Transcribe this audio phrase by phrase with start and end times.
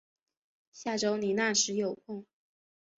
[0.71, 2.25] 下周你那时有空